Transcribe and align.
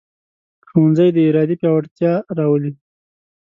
ښوونځی 0.67 1.09
د 1.13 1.17
ارادې 1.29 1.55
پیاوړتیا 1.61 2.13
راولي 2.37 2.71